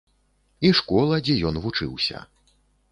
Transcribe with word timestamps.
І 0.69 0.71
школа, 0.79 1.21
дзе 1.29 1.39
ён 1.51 1.63
вучыўся. 1.67 2.27